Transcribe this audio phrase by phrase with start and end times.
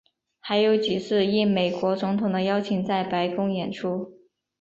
[0.39, 4.13] 还有几次应美国总统的邀请在白宫演出。